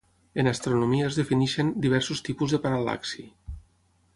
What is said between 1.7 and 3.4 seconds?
diversos tipus de paral·laxi.